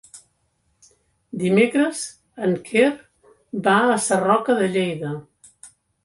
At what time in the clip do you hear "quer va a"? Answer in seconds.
2.69-3.99